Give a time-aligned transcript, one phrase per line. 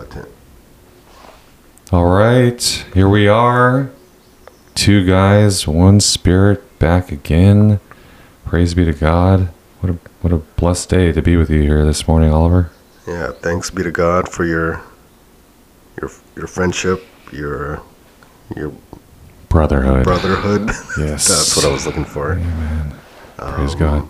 [0.00, 0.26] button.
[1.92, 2.62] All right,
[2.94, 3.90] here we are.
[4.74, 7.80] Two guys, one spirit, back again.
[8.46, 9.48] Praise be to God.
[9.80, 12.70] What a what a blessed day to be with you here this morning, Oliver.
[13.06, 14.82] Yeah, thanks be to God for your
[16.00, 17.82] your your friendship, your
[18.56, 18.72] your
[19.48, 20.04] Brotherhood.
[20.04, 20.70] brotherhood.
[20.98, 21.26] Yes.
[21.28, 22.32] That's what I was looking for.
[22.32, 22.94] Amen.
[23.36, 24.08] Praise Um, God.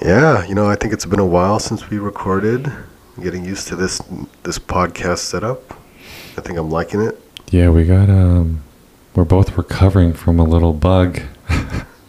[0.00, 2.72] Yeah, you know, I think it's been a while since we recorded.
[3.20, 3.98] Getting used to this
[4.42, 5.74] this podcast setup.
[6.36, 7.20] I think I'm liking it.
[7.50, 8.62] Yeah, we got um
[9.14, 11.20] we're both recovering from a little bug.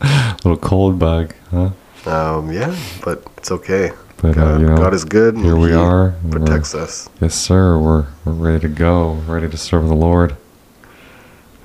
[0.02, 1.72] a little cold bug, huh?
[2.06, 3.92] Um, yeah, but it's okay.
[4.18, 5.36] But uh, God, you know, God is good.
[5.36, 7.10] here we are, Protects us.
[7.20, 10.38] yes sir, we're we're ready to go, ready to serve the Lord.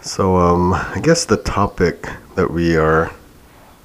[0.00, 3.12] So, um, I guess the topic that we are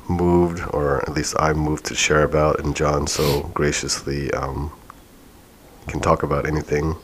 [0.07, 4.71] moved, or at least I'm moved to share about, and John so graciously um,
[5.87, 6.95] can talk about anything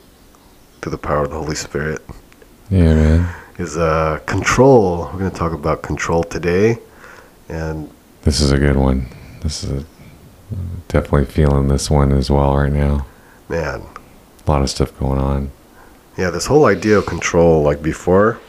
[0.80, 2.00] through the power of the Holy Spirit,
[2.70, 3.34] Yeah, man.
[3.58, 5.10] is uh, control.
[5.12, 6.78] We're going to talk about control today.
[7.48, 7.90] And
[8.22, 9.06] This is a good one.
[9.42, 9.86] This is a,
[10.88, 13.06] definitely feeling this one as well right now.
[13.48, 13.82] man,
[14.46, 15.50] A lot of stuff going on.
[16.16, 18.40] yeah, this whole idea of control, like before,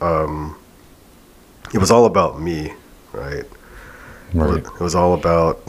[0.00, 0.56] um,
[1.74, 2.72] it was all about me,
[3.12, 3.44] right?
[4.34, 4.58] Right.
[4.64, 5.62] It was all about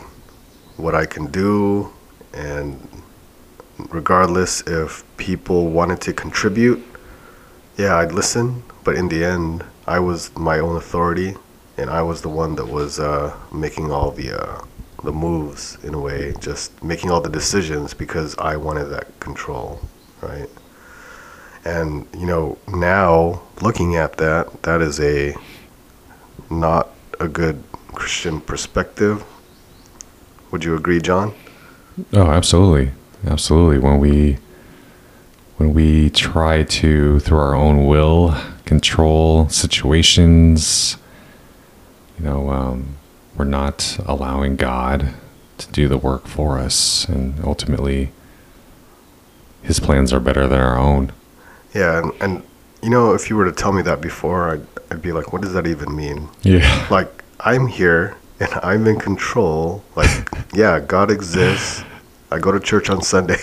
[0.78, 1.92] what I can do,
[2.34, 2.80] and
[3.90, 6.84] regardless if people wanted to contribute,
[7.78, 8.64] yeah, I'd listen.
[8.84, 11.36] But in the end, I was my own authority,
[11.78, 14.62] and I was the one that was uh, making all the uh,
[15.04, 19.82] the moves in a way, just making all the decisions because I wanted that control,
[20.22, 20.50] right?
[21.66, 25.36] And you know, now looking at that, that is a
[26.50, 27.62] not a good
[27.94, 29.24] Christian perspective.
[30.52, 31.34] Would you agree, John?
[32.14, 32.92] Oh, absolutely,
[33.28, 33.80] absolutely.
[33.80, 34.38] When we
[35.58, 40.98] when we try to through our own will control situations,
[42.18, 42.96] you know, um,
[43.38, 45.14] we're not allowing God
[45.58, 48.12] to do the work for us, and ultimately,
[49.62, 51.12] His plans are better than our own.
[51.74, 52.44] Yeah, and, and
[52.82, 55.42] you know, if you were to tell me that before, I'd, I'd be like, what
[55.42, 56.30] does that even mean?
[56.42, 59.84] Yeah, Like, I'm here and I'm in control.
[59.96, 61.84] Like, yeah, God exists.
[62.34, 63.38] I go to church on Sunday.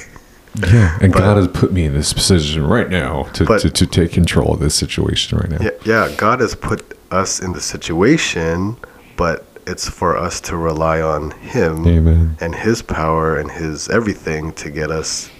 [0.73, 0.99] yeah.
[1.01, 3.87] And But- God has put me in this position right now to, But- to, to
[3.87, 5.59] take control of this situation right now.
[5.61, 8.77] Yeah, yeah, God has put us in the situation,
[9.17, 12.37] but it's for us to rely on Him Amen.
[12.41, 15.31] and His power and His everything to get us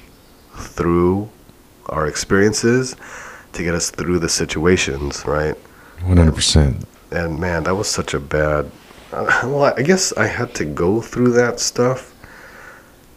[0.55, 1.29] through
[1.87, 2.95] our experiences,
[3.53, 5.57] to get us through the situations, right?
[6.05, 6.85] One hundred percent.
[7.11, 8.71] and man, that was such a bad.
[9.13, 12.10] Uh, well, I guess I had to go through that stuff,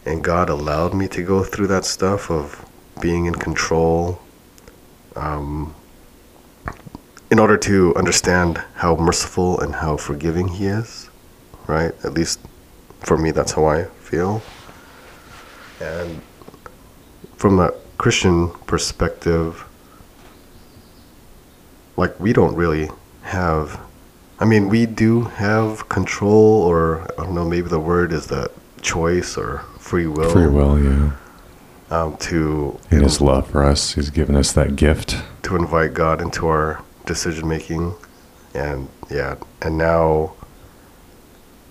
[0.06, 2.64] and God allowed me to go through that stuff of
[3.00, 4.20] being in control,
[5.16, 5.74] um,
[7.30, 11.10] in order to understand how merciful and how forgiving He is,
[11.66, 11.92] right?
[12.04, 12.40] At least
[13.00, 14.42] for me, that's how I feel.
[15.80, 16.20] And
[17.36, 19.64] from a Christian perspective,
[21.96, 22.90] like we don't really
[23.22, 23.80] have
[24.40, 28.50] I mean we do have control or I don't know maybe the word is the
[28.82, 31.10] choice or free will, Free will, yeah.
[31.90, 35.22] Um, to In His love for us, He's given us that gift.
[35.42, 37.94] to invite God into our decision making
[38.54, 39.36] and yeah.
[39.60, 40.32] And now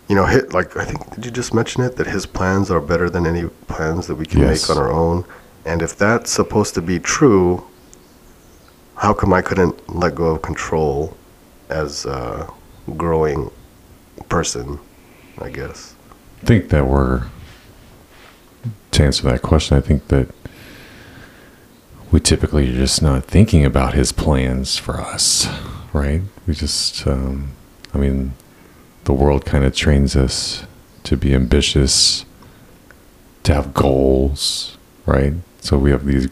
[0.07, 1.96] you know hit like I think did you just mention it?
[1.96, 4.69] That his plans are better than any plans that we can Yes.
[4.69, 5.25] make on our own.
[5.66, 7.63] And if that's supposed to be true
[8.96, 11.18] how come I couldn't let go of control
[11.69, 12.47] as a
[12.96, 13.50] growing
[14.29, 14.78] person
[15.41, 15.96] I guess?
[16.44, 17.23] I think that we're
[18.93, 19.77] to answer that question.
[19.77, 20.29] I think that
[22.11, 25.47] we typically are just not thinking about His plans for us,
[25.91, 26.21] right?
[26.47, 27.51] We just, um,
[27.93, 28.33] I mean,
[29.05, 30.65] the world kind of trains us
[31.03, 32.25] to be ambitious,
[33.43, 35.33] to have goals, right?
[35.59, 36.29] So we have these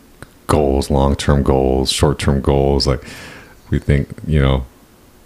[0.47, 2.85] goals, long-term goals, short-term goals.
[2.87, 3.03] Like
[3.69, 4.66] we think, you know,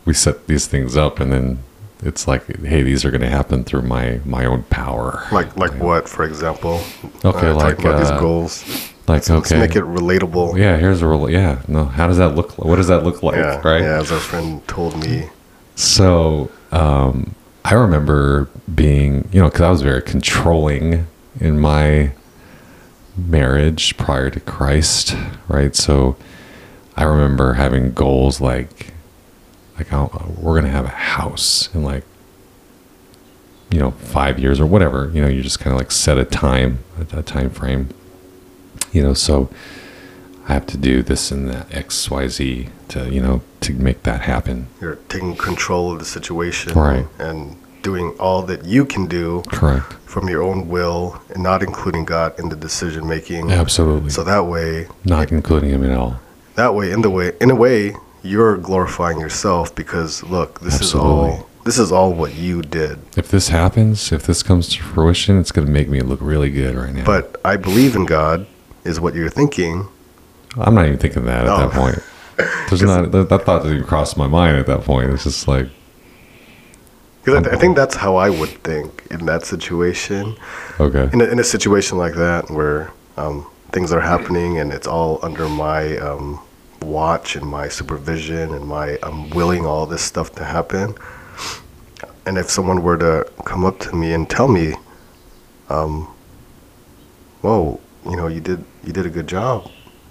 [0.05, 1.59] we set these things up, and then
[2.01, 5.25] it's like, hey, these are going to happen through my my own power.
[5.31, 6.81] like like what for example
[7.23, 8.63] Okay, uh, like, about uh, these goals
[9.07, 10.77] Like let's, let's okay, make it relatable yeah.
[10.77, 11.61] Here's a real yeah.
[11.67, 12.57] No, how does that look?
[12.57, 13.35] What does that look like?
[13.35, 13.81] yeah, right.
[13.81, 15.29] yeah as our friend told me
[15.75, 17.33] So um,
[17.63, 21.07] I remember being, you know, because I was very controlling
[21.39, 22.11] in my
[23.17, 25.15] marriage prior to Christ,
[25.47, 25.75] right?
[25.75, 26.15] So
[26.95, 28.93] I remember having goals like,
[29.77, 32.03] like I'll, uh, we're gonna have a house in like,
[33.71, 35.11] you know, five years or whatever.
[35.13, 36.79] You know, you just kind of like set a time,
[37.13, 37.89] a, a time frame,
[38.91, 39.49] you know, so
[40.47, 44.03] I have to do this and that X, Y, Z to, you know, to make
[44.03, 44.67] that happen.
[44.79, 47.05] You're taking control of the situation, Right.
[47.19, 49.93] And doing all that you can do Correct.
[50.05, 53.51] from your own will, and not including God in the decision making.
[53.51, 54.09] Absolutely.
[54.09, 56.19] So that way, Not including him at all.
[56.55, 57.95] that way, in the way, in a way,
[58.25, 61.31] you're glorifying yourself because look, this Absolutely.
[61.33, 61.49] is all.
[61.65, 62.99] This is all what you did.
[63.17, 66.51] If this happens, if this comes to fruition, it's going to make me look really
[66.51, 67.05] good right now.
[67.05, 68.45] But I believe in God,
[68.83, 69.87] is what you're thinking.
[70.57, 71.57] I'm not even thinking that at No.
[71.67, 71.99] that point.
[72.69, 75.09] There's not that, that thought didn't even cross my mind at that point.
[75.11, 75.67] It's just like,
[77.23, 80.35] Because I, I think that's how I would think in that situation.
[80.79, 84.85] okay, In a, in a situation like that where um, things are happening and it's
[84.87, 86.39] all under my um,
[86.81, 90.95] watch and my supervision and my I'm willing all this stuff to happen.
[92.25, 94.73] And if someone were to come up to me and tell me,
[95.69, 96.07] um,
[97.41, 97.79] "Whoa,
[98.09, 99.69] you know, you did you did a good job,"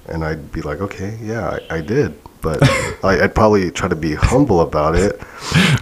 [0.09, 2.63] and I'd be like, "Okay, yeah, I, I did," but
[3.05, 5.21] I, I'd probably try to be humble about it.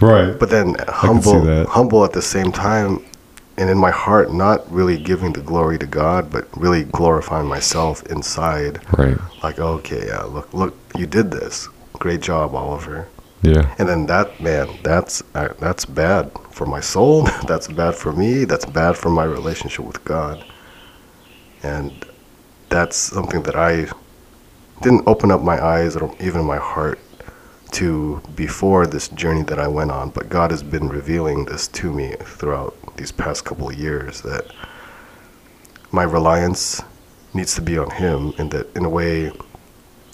[0.01, 0.33] right?
[0.39, 3.03] But then humble, humble at the same time,
[3.57, 8.03] and in my heart, not really giving the glory to God, but really glorifying myself
[8.07, 8.79] inside.
[8.97, 11.69] right, Like, okay, yeah, look, look, you did this.
[11.93, 13.07] Great job, Oliver.
[13.43, 17.23] yeah, And then that man, that's uh, that's bad for my soul.
[17.47, 18.45] that's bad for me.
[18.45, 20.43] That's bad for my relationship with God.
[21.61, 21.91] And
[22.69, 23.87] that's something that I
[24.81, 26.99] didn't open up my eyes or even my heart
[27.73, 30.09] to before this journey that I went on.
[30.09, 34.45] But God has been revealing this to me throughout these past couple of years that
[35.91, 36.81] my reliance
[37.33, 39.31] needs to be on Him, and that in a way,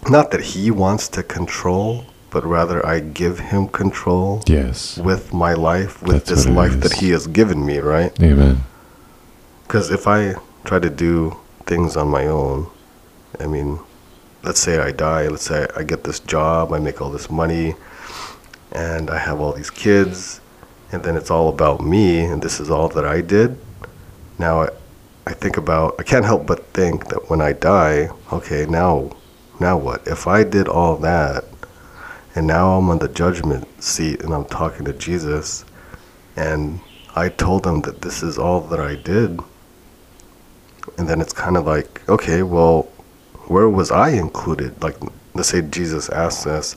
[0.09, 5.53] not that He wants to control, but rather I give Him control yes, with my
[5.53, 6.79] life, with That's this life is.
[6.81, 8.11] that He has given me, right?
[8.21, 8.63] amen.
[9.63, 10.35] Because if I
[10.65, 12.67] try to do things on my own,
[13.39, 13.79] I mean,
[14.43, 17.75] let's say I die, let's say I get this job, I make all this money,
[18.71, 20.41] and I have all these kids,
[20.91, 23.57] and then it's all about me, and this is all that I did.
[24.37, 24.69] Now I,
[25.27, 29.15] I think about, I can't help but think that when I die, okay, now,
[29.59, 30.07] now what?
[30.07, 31.45] If I did all that,
[32.35, 35.65] and now I'm on the judgment seat and I'm talking to Jesus,
[36.35, 36.79] and
[37.15, 39.39] I told him that this is all that I did,
[40.97, 42.89] and then it's kind of like, okay, well,
[43.49, 44.81] where was I included?
[44.81, 44.95] Like,
[45.33, 46.75] let's say Jesus asks us,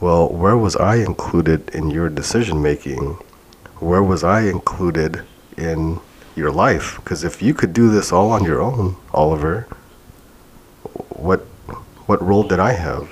[0.00, 3.18] well, where was I included in your decision making?
[3.78, 5.22] Where was I included
[5.58, 6.00] in
[6.34, 6.96] your life?
[6.96, 9.68] Because if you could do this all on your own, Oliver,
[11.10, 11.40] what
[12.06, 13.08] what role did I have?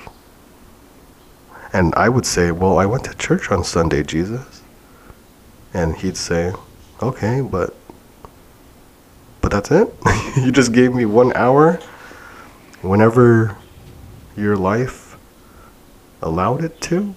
[1.72, 4.62] And I would say, well, I went to church on Sunday, Jesus.
[5.72, 6.52] And he'd say,
[7.00, 7.76] okay, but
[9.42, 9.92] but that's it.
[10.36, 11.78] you just gave me one hour
[12.82, 13.56] whenever
[14.36, 15.16] your life
[16.22, 17.14] allowed it to.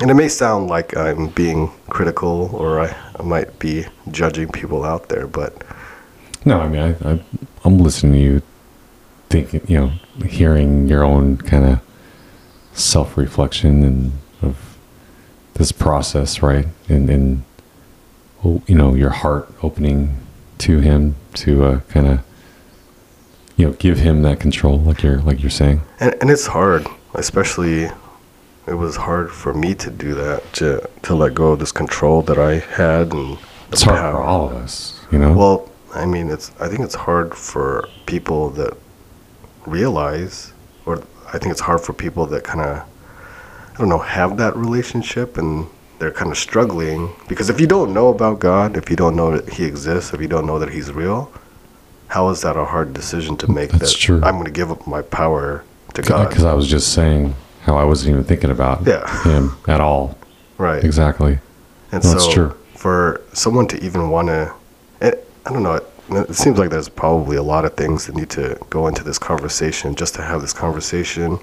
[0.00, 4.84] And it may sound like I'm being critical or I, I might be judging people
[4.84, 5.62] out there, but
[6.44, 7.20] No, I mean, I, I,
[7.64, 8.42] I'm listening to you,
[9.28, 9.92] thinking, you know,
[10.26, 11.80] hearing your own kind of
[12.72, 14.76] self reflection and of
[15.54, 16.66] this process, right?
[16.88, 17.44] And, and,
[18.42, 20.18] well, you know, your heart opening
[20.58, 22.20] to him to uh, kind of,
[23.62, 25.80] you know, give him that control, like you're, like you're saying.
[26.00, 27.84] and, and it's hard, especially
[28.66, 32.22] it was hard for me to do that, to, to let go of this control
[32.22, 33.38] that I had and
[33.70, 34.14] It's hard power.
[34.14, 35.32] for all of us, you know?
[35.32, 36.50] Well, I mean, it's.
[36.58, 38.76] I think it's hard for people that
[39.66, 40.52] realize,
[40.84, 42.78] or I think it's hard for people that kind of,
[43.74, 47.92] I don't know, have that relationship and they're kind of struggling because if you don't
[47.94, 50.70] know about God, if you don't know that He exists, if you don't know that
[50.70, 51.30] He's real,
[52.12, 53.70] how is that a hard decision to make?
[53.70, 54.20] That's that true.
[54.22, 55.64] I'm going to give up my power
[55.94, 56.28] to God.
[56.28, 59.22] Because I was just saying how I wasn't even thinking about Yeah.
[59.22, 60.18] him at all.
[60.58, 60.84] Right.
[60.84, 61.38] Exactly.
[61.90, 62.54] And That's so true.
[62.74, 64.52] for someone to even want to,
[65.00, 65.14] I
[65.46, 68.58] don't know, it, it seems like there's probably a lot of things that need to
[68.68, 71.38] go into this conversation just to have this conversation.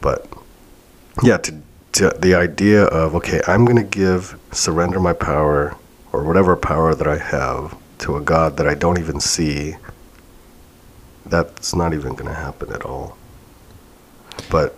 [0.00, 0.28] But
[1.24, 1.54] yeah, to,
[1.92, 5.76] to the idea of, okay, I'm going to give, surrender my power
[6.12, 9.76] or whatever power that I have to a God that I don't even see,
[11.24, 13.16] that's not even going to happen at all.
[14.50, 14.76] But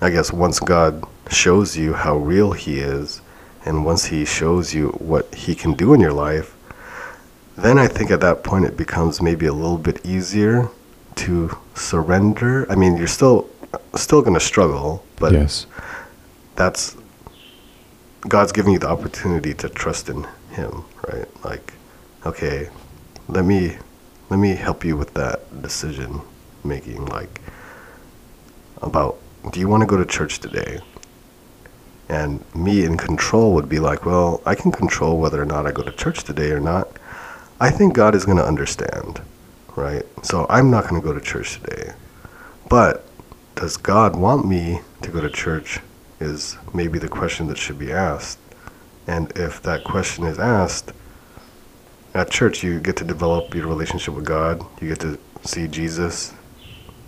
[0.00, 3.20] I guess once God shows you how real He is,
[3.64, 6.54] and once He shows you what He can do in your life,
[7.56, 10.68] then I think at that point it becomes maybe a little bit easier
[11.16, 12.70] to surrender.
[12.70, 13.48] I mean, you're still
[13.94, 15.66] still going to struggle, but yes.
[16.56, 16.96] that's
[18.28, 21.44] God's giving you the opportunity to trust in Him, right?
[21.44, 21.74] Like,
[22.26, 22.68] okay,
[23.28, 23.76] let me
[24.30, 26.20] let me help you with that decision
[26.64, 27.06] making.
[27.06, 27.40] Like,
[28.80, 29.18] about
[29.52, 30.80] do you want to go to church today?
[32.08, 35.72] And me in control would be like, well, I can control whether or not I
[35.72, 36.88] go to church today or not.
[37.60, 39.22] I think God is going to understand,
[39.74, 40.04] right?
[40.22, 41.92] So I'm not going to go to church today.
[42.68, 43.06] But
[43.54, 45.80] does God want me to go to church?
[46.20, 48.38] Is maybe the question that should be asked.
[49.06, 50.92] And if that question is asked,
[52.14, 54.64] at church, you get to develop your relationship with God.
[54.80, 56.32] You get to see Jesus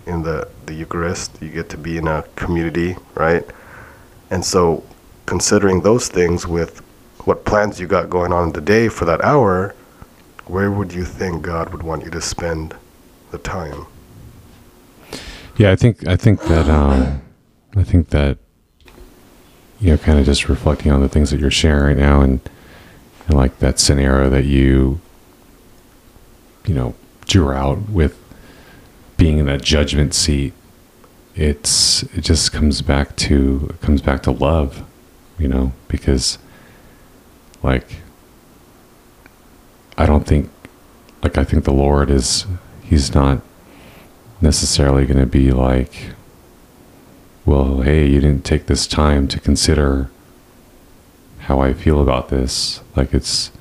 [0.07, 1.39] in the, the Eucharist.
[1.41, 3.45] You get to be in a community, right?
[4.31, 4.85] And so,
[5.27, 6.81] considering those things with
[7.25, 9.75] what plans you got going on in the day for that hour,
[10.47, 12.75] where would you think God would want you to spend
[13.31, 13.87] the time?
[15.57, 17.23] Yeah, I think I think that um,
[17.77, 18.39] I think that
[19.81, 22.41] you know, kind of just reflecting on the things that you're sharing right now, and
[23.27, 25.01] and like that scenario that you
[26.67, 26.95] you know
[27.27, 28.19] drew out with
[29.17, 30.53] being in that judgment seat.
[31.35, 34.85] It's it just comes back to comes back to love,
[35.39, 36.39] you know, because
[37.63, 37.97] like
[39.99, 40.51] I don't think
[41.23, 42.47] like I think the Lord is
[42.83, 43.41] he's not
[44.41, 46.13] necessarily going to be like,
[47.45, 50.11] well, hey, you didn't take this time to consider
[51.47, 52.81] how I feel about this.
[52.97, 53.53] Like it's,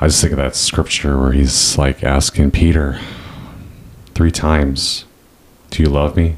[0.00, 2.98] I just think of that scripture where he's like asking Peter
[4.14, 5.04] three times,
[5.70, 6.36] do you love me?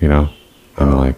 [0.00, 0.30] You know?
[0.76, 1.16] And like,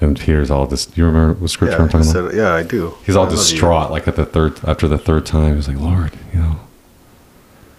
[0.00, 0.84] and Peter's all this.
[0.84, 2.34] Do you remember what scripture Yeah, I'm talking about?
[2.34, 2.94] yeah, I do.
[3.06, 5.54] He's all I distraught, like at the third after the third time.
[5.54, 6.60] He's like, Lord, you know,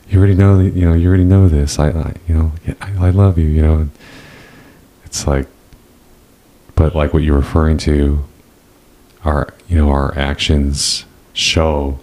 [0.10, 1.80] you already know, you know, you already know this.
[1.80, 3.50] I, I you know, I, I love you.
[3.50, 3.92] You know, and
[5.04, 5.48] it's like,
[6.76, 8.24] but like what you're referring to,
[9.24, 12.00] our, you know, our actions show,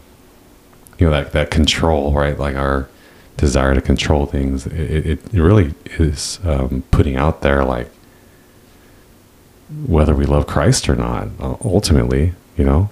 [0.98, 2.38] you know, that that control, right?
[2.38, 2.88] Like our
[3.36, 4.66] desire to control things.
[4.66, 7.90] It it, it really is um, putting out there like
[9.86, 11.28] whether we love Christ or not.
[11.38, 12.90] uh, Ultimately, you know.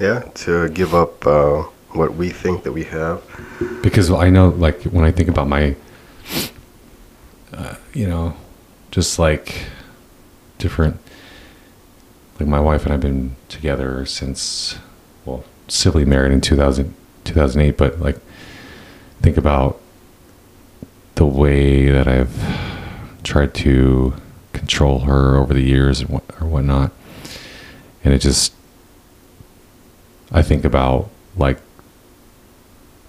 [0.00, 3.22] Yeah, to give up uh, what we think that we have.
[3.82, 5.76] because I know, like, when I think about my,
[7.52, 8.34] uh, you know,
[8.90, 9.66] just like
[10.58, 10.98] different,
[12.38, 14.78] like my wife and I've been together since,
[15.24, 18.18] well, civilly married in 2000, 2008, but like,
[19.22, 19.80] think about
[21.14, 24.14] the way that I've tried to
[24.52, 26.92] control her over the years and what, or whatnot.
[28.02, 28.52] And it just,
[30.32, 31.60] I think about like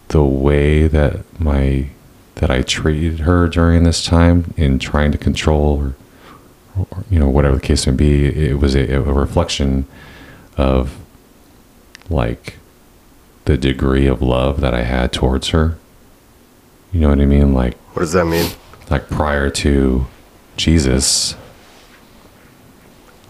[0.10, 1.90] the way that my
[2.36, 5.96] that I treated her during this time in trying to control or,
[6.78, 9.86] or you know whatever the case may be it was a, a reflection
[10.58, 10.98] of
[12.10, 12.58] like
[13.46, 15.78] the degree of love that I had towards her.
[16.92, 17.54] You know what I mean?
[17.54, 18.50] Like What does that mean?
[18.90, 20.06] like prior to
[20.58, 21.36] Jesus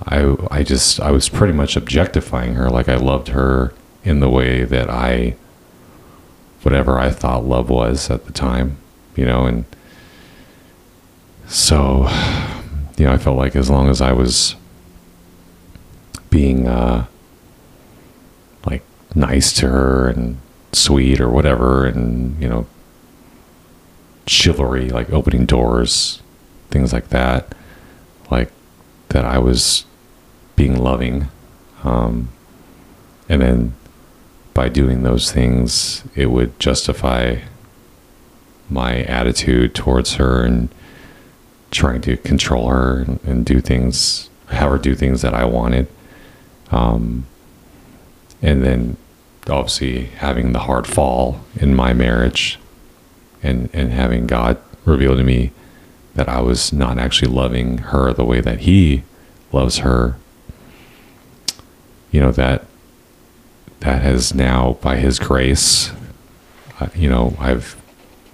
[0.05, 2.69] I I just I was pretty much objectifying her.
[2.69, 3.73] Like I loved her
[4.03, 5.35] in the way that I
[6.63, 8.77] whatever I thought love was at the time
[9.15, 9.65] you know and
[11.47, 12.05] so
[12.97, 14.55] you know I felt like as long as I was
[16.29, 17.05] being uh
[18.65, 18.83] like
[19.13, 20.37] nice to her and
[20.73, 22.67] sweet or whatever and you know
[24.27, 26.21] chivalry, like opening doors,
[26.69, 27.53] things like that,
[28.31, 28.51] like
[29.09, 29.85] that I was
[30.55, 31.29] being loving.
[31.83, 32.29] Um,
[33.29, 33.73] and then
[34.53, 37.39] by doing those things, it would justify
[38.69, 40.69] my attitude towards her and
[41.75, 45.88] trying to control her and, and do things, have her do things that I wanted.
[46.72, 47.25] Um,
[48.41, 48.98] and then
[49.50, 52.60] obviously having the hard fall in my marriage
[53.44, 55.51] and and having God reveal to me
[56.15, 59.03] that I was not actually loving her the way that he
[59.51, 60.17] loves her
[62.12, 62.65] you know that
[63.82, 65.91] that has now by his grace
[66.79, 67.75] uh, you know I've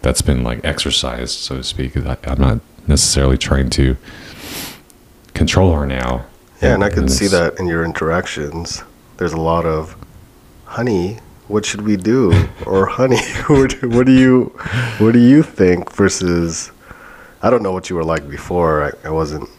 [0.02, 3.96] that's been like exercised so to speak I, I'm not necessarily trying to
[5.34, 6.26] control her now
[6.62, 8.84] Yeah, and I can see that in your interactions.
[9.18, 9.96] There's a lot of,
[10.66, 12.48] honey, what should we do?
[12.66, 14.54] Or honey, what, what do you,
[15.00, 15.92] what do you think?
[15.92, 16.72] Versus,
[17.42, 18.84] I don't know what you were like before.
[18.84, 19.50] I, I wasn't,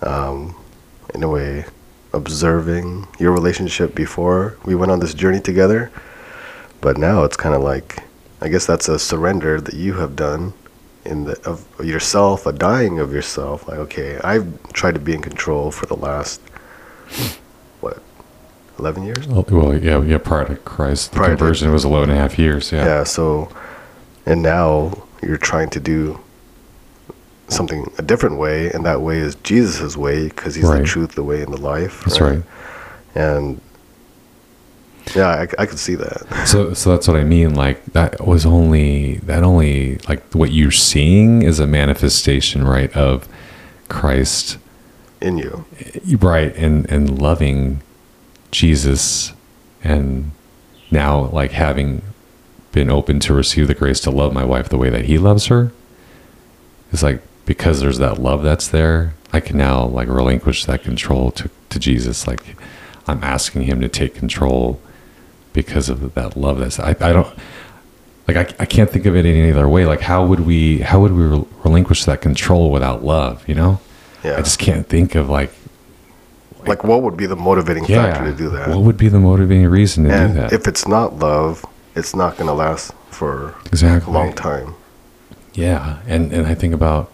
[0.00, 0.54] um,
[1.14, 1.64] in a way,
[2.12, 5.90] observing your relationship before we went on this journey together.
[6.80, 8.02] But now it's kind of like,
[8.40, 10.52] I guess that's a surrender that you have done
[11.04, 13.66] in the of yourself, a dying of yourself.
[13.68, 16.40] Like, okay, I've tried to be in control for the last
[17.80, 18.00] what
[18.78, 19.26] 11 years.
[19.30, 20.18] Oh, Well, yeah, yeah.
[20.18, 22.72] Prior to Christ, the Prior to- conversion was 11 and a half years.
[22.72, 22.84] Yeah.
[22.84, 23.04] Yeah.
[23.04, 23.48] So,
[24.26, 26.18] and now you're trying to do
[27.48, 30.80] something a different way, and that way is Jesus' way because he's Right.
[30.80, 32.02] the truth, the way, and the life.
[32.04, 32.42] That's right.
[33.14, 33.60] And
[35.14, 36.46] yeah, I, I could see that.
[36.46, 37.54] So, so that's what I mean.
[37.54, 43.28] Like that was only that only like what you're seeing is a manifestation, right, of
[43.88, 44.58] Christ,
[45.20, 45.64] in you.
[46.18, 47.82] right, and and loving
[48.50, 49.32] Jesus,
[49.82, 50.30] and
[50.90, 52.02] now like having
[52.72, 55.46] been open to receive the grace to love my wife the way that He loves
[55.46, 55.72] her.
[56.90, 61.30] It's like because there's that love that's there, I can now like relinquish that control
[61.32, 62.26] to to Jesus.
[62.26, 62.56] Like
[63.06, 64.80] I'm asking Him to take control
[65.52, 67.28] because of that love that's I, I don't
[68.28, 71.00] like I, I can't think of it any other way like how would we how
[71.00, 73.80] would we rel- relinquish that control without love you know
[74.24, 74.34] Yeah.
[74.36, 75.52] i just can't think of like
[76.64, 78.68] like, what would be the motivating yeah factor to do that?
[78.68, 81.66] what would be the motivating reason to do that if it's not love,
[81.96, 84.74] it's not going to last for exactly a long time.
[85.54, 87.10] yeah and and i think about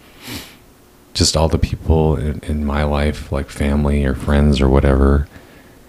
[1.15, 5.27] just all the people in, in my life like family or friends or whatever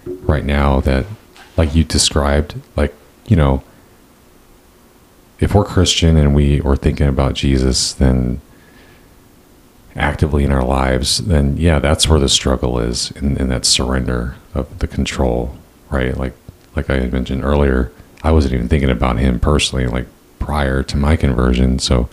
[0.06, 1.04] right now that
[1.60, 2.94] like you described like
[3.26, 3.62] you know
[5.40, 8.40] if we're christian and we are thinking about jesus then
[9.94, 14.36] actively in our lives then yeah that's where the struggle is in, in that surrender
[14.54, 15.54] of the control
[15.90, 16.32] right like
[16.74, 20.06] like i mentioned earlier i wasn't even thinking about him personally like
[20.38, 22.08] prior to my conversion so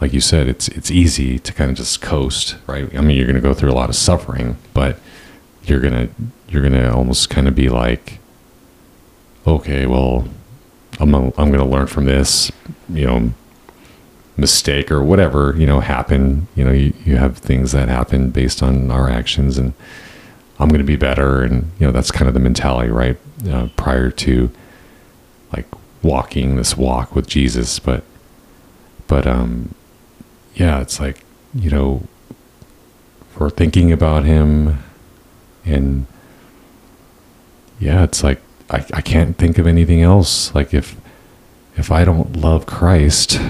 [0.00, 2.94] like you said, it's it's easy to kind of just coast, right?
[2.98, 4.98] I mean, you're going to go through a lot of suffering, but
[5.62, 6.08] you're gonna
[6.48, 8.18] you're gonna almost kind of be like,
[9.46, 10.26] okay, well,
[11.00, 12.50] I'm gonna, I'm going to learn from this,
[12.88, 13.32] you know,
[14.36, 16.48] mistake or whatever you know happen.
[16.54, 19.74] You know, you, you have things that happen based on our actions, and
[20.58, 23.16] I'm going to be better, and you know that's kind of the mentality, right?
[23.48, 24.50] Uh, prior to
[25.52, 25.66] like
[26.02, 28.04] walking this walk with Jesus, but
[29.06, 29.74] but um
[30.54, 31.24] yeah it's like
[31.54, 32.02] you know
[33.38, 34.82] we're thinking about him
[35.64, 36.06] and
[37.80, 38.40] yeah it's like
[38.74, 40.96] I, I can't think of anything else like if
[41.76, 43.40] if i don't love christ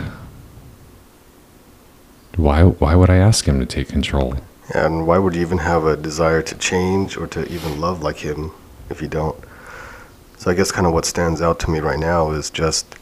[2.37, 4.35] why why would i ask him to take control
[4.73, 8.17] And why would you even have a desire to change or to even love like
[8.19, 8.51] him
[8.89, 9.37] if you don't?
[10.39, 12.97] So I guess kind of what stands out to me right now is just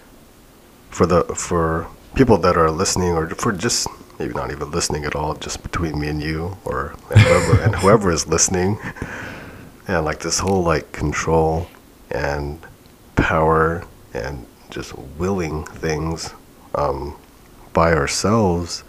[0.91, 3.87] for the for people that are listening or for just
[4.19, 7.77] maybe not even listening at all, just between me and you or and whoever and
[7.77, 8.79] whoever is listening.
[9.89, 11.67] And like this whole like control
[12.13, 12.59] and
[13.17, 16.35] power and just willing things
[16.75, 17.17] um,
[17.73, 18.85] by ourselves,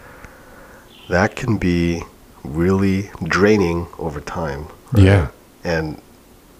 [1.10, 2.04] that can be
[2.44, 4.68] really draining over time.
[4.96, 5.30] Yeah.
[5.64, 6.02] And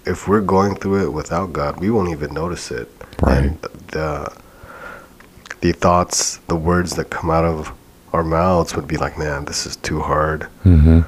[0.06, 2.90] if we're going through it without God, we won't even notice it.
[3.22, 3.38] Right.
[3.38, 4.36] And the
[5.60, 7.72] the thoughts, the words that come out of
[8.12, 10.48] our mouths would be like, "Man, this is too hard.
[10.64, 11.00] mm-hmm.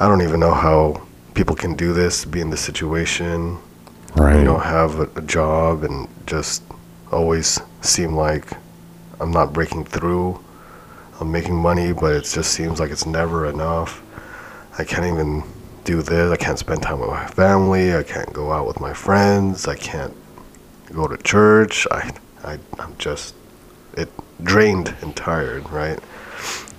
[0.00, 1.02] I don't even know how
[1.34, 3.58] people can do this, be in this situation,
[4.16, 6.62] right you know, have a, a job and just
[7.10, 8.52] always seem like
[9.20, 10.42] I'm not breaking through.
[11.20, 14.02] I'm making money, but it just seems like it's never enough.
[14.78, 15.44] I can't even
[15.84, 16.32] do this.
[16.32, 17.94] I can't spend time with my family.
[17.94, 19.68] I can't go out with my friends.
[19.68, 20.14] I can't
[20.92, 21.86] go to church.
[21.90, 23.34] I, I, I'm just
[23.96, 24.08] it
[24.42, 25.98] drained and tired, right?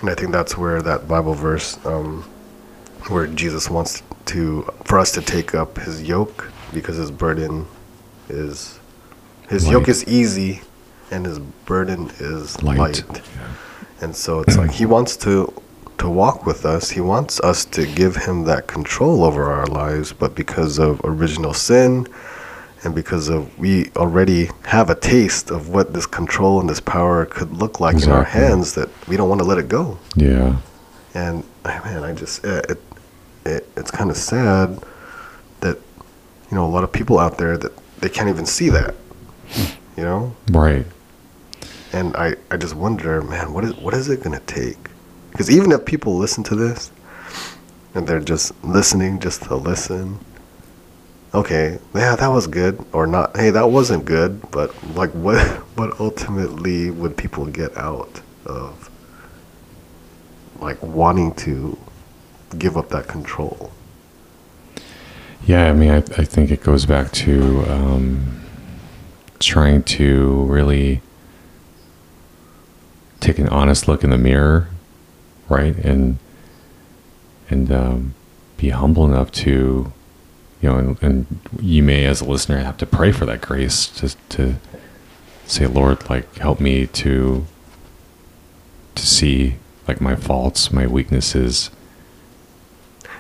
[0.01, 2.23] And I think that's where that Bible verse, um,
[3.07, 7.65] where Jesus wants to for us to take up His yoke because His burden
[8.29, 8.79] is
[9.49, 10.61] His yoke is easy,
[11.11, 12.77] and His burden is Light.
[12.79, 13.21] light.
[14.01, 15.53] And so it's like He wants to
[15.99, 16.89] to walk with us.
[16.89, 21.53] He wants us to give Him that control over our lives, but because of original
[21.53, 22.07] sin
[22.83, 27.25] and because of we already have a taste of what this control and this power
[27.25, 30.57] could look like in our hands that we don't want to let it go yeah
[31.13, 32.77] and man i just it,
[33.45, 34.83] it it's kind of sad
[36.53, 38.93] you know a lot of people out there that they can't even see that
[39.97, 40.35] you know?
[40.51, 40.85] Right.
[41.93, 44.77] And i i just wonder man what is what is it going to take?
[45.31, 46.91] Because even if people listen to this
[47.95, 50.19] and they're just listening just to listen
[51.33, 53.35] okay yeah that was good or not.
[53.35, 55.41] Hey that wasn't good but like what
[55.77, 58.91] what ultimately would people get out of
[60.59, 61.75] like wanting to
[62.59, 63.71] give up that control
[65.45, 68.41] Yeah, I mean, I, I think it goes back to um,
[69.39, 71.01] trying to really
[73.19, 74.69] take an honest look in the mirror,
[75.49, 76.17] right, and
[77.49, 78.13] and um,
[78.55, 79.91] be humble enough to,
[80.61, 83.87] you know, and, and you may, as a listener, have to pray for that grace
[83.87, 84.55] to to
[85.45, 87.45] say, Lord, like help me to
[88.95, 89.57] to see
[89.89, 91.69] like my faults, my weaknesses.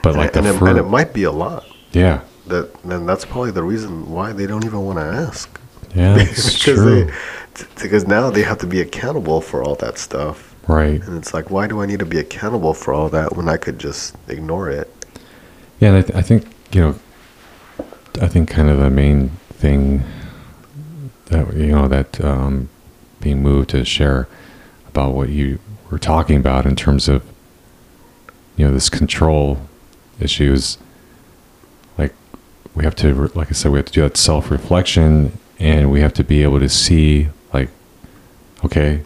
[0.01, 1.65] But like and, the it, and it might be a lot.
[1.93, 5.59] Yeah, That and that's probably the reason why they don't even want to ask.
[5.95, 7.11] yeah, it's because true, they,
[7.53, 11.01] t- because now they have to be accountable for all that stuff, right?
[11.01, 13.57] and it's like, why do I need to be accountable for all that when I
[13.57, 14.89] could just ignore it?
[15.79, 16.95] Yeah, and I, th- I think you know,
[18.21, 19.29] I think kind of the main
[19.61, 20.03] thing
[21.27, 22.69] that you know that um,
[23.21, 24.27] being moved to share
[24.87, 27.23] about what you were talking about in terms of
[28.57, 29.59] you know this control
[30.19, 30.77] issues.
[32.73, 35.91] Like we have to, like I said, we have to do that self reflection, and
[35.91, 37.69] we have to be able to see, like,
[38.65, 39.01] okay,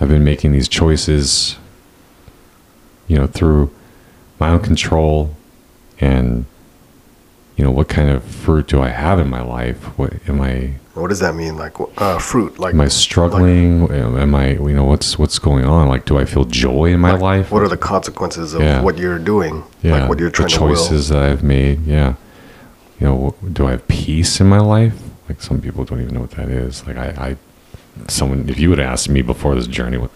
[0.00, 1.56] I've been making these choices,
[3.06, 3.70] you know, through
[4.40, 5.36] my own control
[6.00, 6.46] and
[7.56, 10.72] you know what kind of fruit do i have in my life what am i
[10.94, 11.56] What does that mean?
[11.56, 12.58] Like uh, fruit?
[12.58, 16.24] Like am i struggling am i you know what's what's going on like do i
[16.24, 18.82] feel joy in my life What are the consequences of Yeah.
[18.82, 19.62] what you're doing?
[19.82, 20.68] yeah Like what you're the trying to will.
[20.74, 22.14] choices that i've made yeah
[23.02, 24.94] you know do i have peace in my life
[25.28, 27.36] like some people don't even know what that is like i i
[28.08, 30.10] someone if you would ask me before this journey what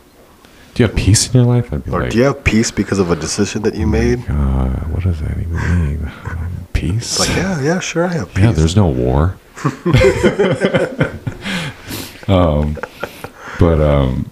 [0.75, 2.71] do you have peace in your life i'd be Or like do you have peace
[2.71, 4.21] because of a decision that you made?
[4.31, 6.13] uh, what does that even mean
[6.75, 8.45] peace It's like, yeah, yeah, sure, I have peace.
[8.45, 9.37] Yeah, there's no war.
[12.29, 12.77] um,
[13.59, 14.31] but um,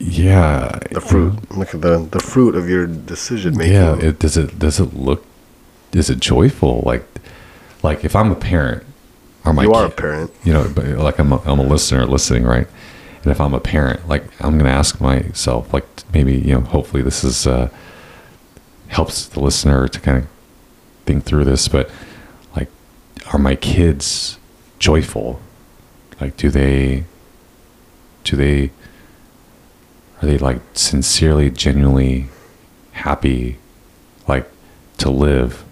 [0.00, 1.34] yeah, the fruit.
[1.56, 3.74] Look at the the fruit of your decision making.
[3.74, 5.24] Yeah, it, does it does it look
[5.94, 6.82] is it joyful?
[6.84, 7.04] Like
[7.82, 8.84] like if I'm a parent,
[9.44, 10.30] or my you are a parent.
[10.44, 12.66] you know, but like I'm a, I'm a listener listening, right?
[13.22, 17.02] And if I'm a parent, like I'm gonna ask myself, like maybe you know, hopefully
[17.02, 17.68] this is uh,
[18.88, 20.26] helps the listener to kind of
[21.06, 21.68] think through this.
[21.68, 21.90] But
[22.56, 22.68] like,
[23.32, 24.38] are my kids
[24.78, 25.40] joyful?
[26.20, 27.04] Like, do they
[28.24, 28.70] do they
[30.20, 32.28] are they like sincerely, genuinely
[32.92, 33.58] happy,
[34.28, 34.48] like
[34.98, 35.64] to live,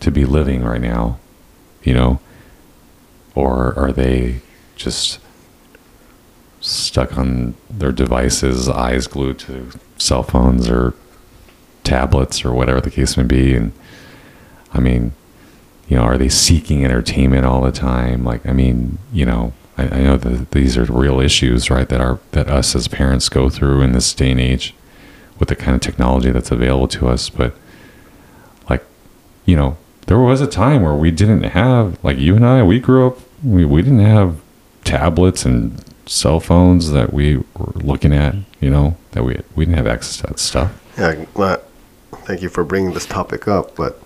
[0.00, 1.18] to be living right now,
[1.82, 2.20] you know?
[3.34, 4.40] Or are they
[4.76, 5.18] just
[6.60, 10.94] stuck on their devices, eyes glued to cell phones or
[11.84, 13.54] tablets or whatever the case may be?
[13.54, 13.72] And
[14.72, 15.12] I mean,
[15.88, 18.24] you know, are they seeking entertainment all the time?
[18.24, 21.88] Like, I mean, you know, I, I know that these are real issues, right?
[21.88, 24.74] That are that us as parents go through in this day and age
[25.38, 27.28] with the kind of technology that's available to us.
[27.28, 27.54] But
[28.68, 28.84] like,
[29.44, 32.62] you know, there was a time where we didn't have like you and I.
[32.62, 33.18] We grew up.
[33.42, 34.40] We we didn't have
[34.84, 38.34] tablets and cell phones that we were looking at.
[38.60, 40.78] You know, that we we didn't have access to that stuff.
[40.98, 41.62] Yeah, well,
[42.24, 43.76] thank you for bringing this topic up.
[43.76, 44.00] But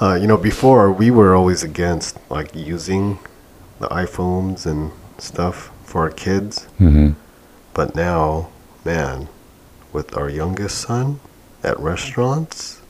[0.00, 3.18] uh, you know, before we were always against like using
[3.80, 6.66] the iPhones and stuff for our kids.
[6.80, 7.12] Mm-hmm.
[7.74, 8.50] But now,
[8.84, 9.28] man,
[9.92, 11.20] with our youngest son
[11.62, 12.80] at restaurants,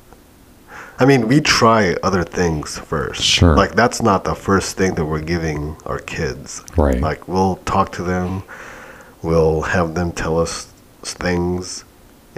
[1.04, 3.20] I mean, we try other things first.
[3.20, 3.54] Sure.
[3.54, 6.64] Like that's not the first thing that we're giving our kids.
[6.78, 6.98] Right.
[6.98, 8.42] Like we'll talk to them,
[9.20, 11.84] we'll have them tell us things,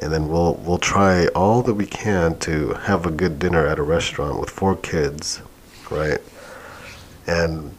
[0.01, 3.79] and then we'll we'll try all that we can to have a good dinner at
[3.79, 5.43] a restaurant with four kids,
[5.89, 6.19] right?
[7.29, 7.73] And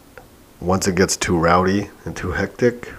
[0.62, 2.94] once it gets too rowdy and too hectic,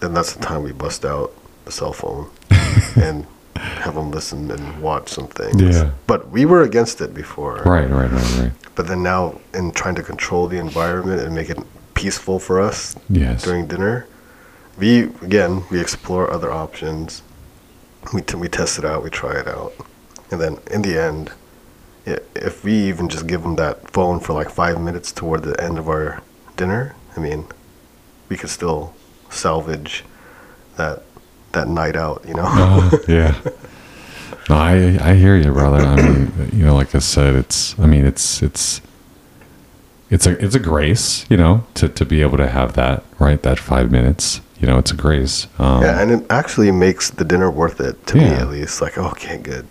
[0.00, 1.32] then that's the time we bust out
[1.64, 2.28] the cell phone
[3.02, 3.26] and
[3.60, 5.60] have them listen and watch some things.
[5.60, 5.90] Yeah.
[6.06, 7.56] But we were against it before.
[7.64, 7.88] Right.
[7.90, 8.10] Right.
[8.10, 8.38] Right.
[8.38, 8.52] Right.
[8.74, 11.58] But then now, in trying to control the environment and make it
[11.94, 13.42] peaceful for us Yes.
[13.42, 14.06] during dinner,
[14.78, 17.22] we again we explore other options.
[18.14, 19.74] We t- we test it out, we try it out,
[20.30, 21.32] and then in the end,
[22.06, 25.78] if we even just give them that phone for like five minutes toward the end
[25.78, 26.22] of our
[26.56, 27.44] dinner, I mean,
[28.30, 28.94] we could still
[29.28, 30.04] salvage
[30.76, 31.02] that
[31.52, 32.44] that night out, you know.
[32.46, 33.40] Uh, yeah.
[34.48, 35.78] No, I I hear you, brother.
[35.78, 38.80] I mean, you know, like I said, it's I mean, it's it's
[40.10, 43.40] it's a it's a grace, you know, to to be able to have that right
[43.42, 44.40] that five minutes.
[44.58, 45.46] You know, it's a grace.
[45.58, 48.82] Um, Yeah, and it actually makes the dinner worth it to me at least.
[48.82, 49.66] Like, okay, good.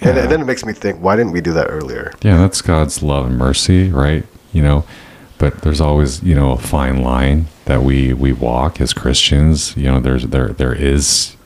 [0.00, 2.12] And, and then it makes me think, why didn't we do that earlier?
[2.22, 4.24] yeah, that's God's love and mercy, right?
[4.52, 4.84] You know,
[5.42, 9.76] but there's always you know a fine line that we we walk as Christians.
[9.76, 11.36] You know, there's there there is,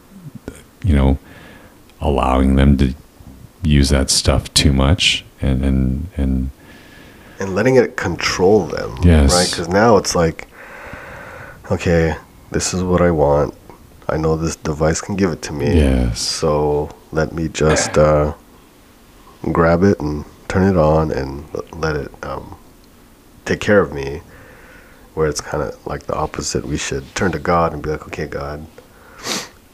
[0.85, 1.19] you know,
[1.99, 2.95] allowing them to
[3.63, 6.51] use that stuff too much and and and
[7.41, 8.99] and letting it control them.
[9.03, 9.33] Yes.
[9.33, 9.49] Right?
[9.51, 10.47] Because now it's like,
[11.71, 12.17] okay,
[12.51, 13.55] this is what I want.
[14.11, 15.75] I know this device can give it to me.
[15.75, 16.21] Yes.
[16.21, 18.35] So let me just uh,
[19.53, 22.59] grab it and turn it on and let it um,
[23.47, 24.21] take care of me.
[25.15, 26.67] Where it's kind of like the opposite.
[26.67, 28.67] We should turn to God and be like, okay, God,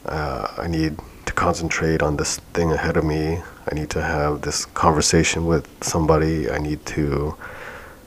[0.06, 3.42] uh, I need to concentrate on this thing ahead of me.
[3.70, 6.48] I need to have this conversation with somebody.
[6.48, 7.36] I need to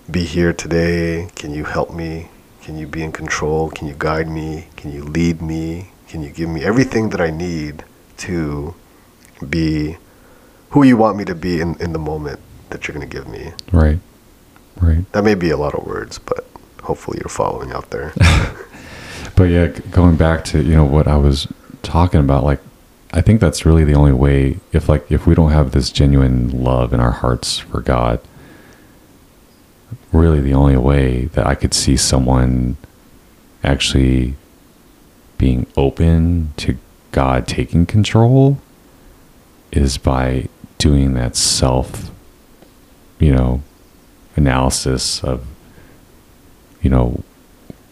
[0.10, 1.28] be here today.
[1.36, 2.30] Can you help me?
[2.62, 3.69] Can you be in control?
[3.69, 4.67] Can you guide me?
[4.78, 5.91] Can you lead me?
[6.08, 7.84] Can you give me everything that I need
[8.17, 8.73] to
[9.49, 9.97] be
[10.69, 13.28] who you want me to be in, in the moment that you're going to give
[13.28, 13.51] me?
[13.71, 13.99] Right.
[14.81, 15.09] Right.
[15.13, 16.45] That may be a lot of words, but
[16.81, 18.13] hopefully you're following out there.
[19.35, 21.47] But yeah, going back to you know what I was
[21.83, 22.61] talking about, like
[23.11, 24.59] I think that's really the only way.
[24.71, 28.21] If like if we don't have this genuine love in our hearts for God,
[30.13, 32.77] really the only way that I could see someone
[33.63, 34.35] actually
[35.38, 36.77] being open to
[37.11, 38.59] God taking control
[39.71, 42.09] is by doing that self,
[43.19, 43.61] you know,
[44.36, 45.45] analysis of,
[46.82, 47.24] you know,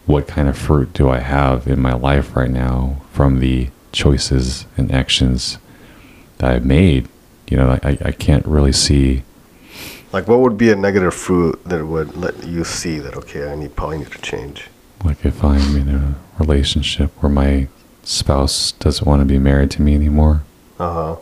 [0.06, 4.66] what kind of fruit do I have in my life right now from the choices
[4.76, 5.58] and actions
[6.38, 7.08] that I've made?
[7.48, 9.22] You know, I, I can't really see.
[10.12, 13.54] like, what would be a negative fruit that would let you see that, okay, I
[13.54, 14.68] need probably need to change?
[15.04, 17.68] Like if I'm in a relationship where my
[18.02, 20.42] spouse doesn't want to be married to me anymore,
[20.78, 21.16] Uh huh.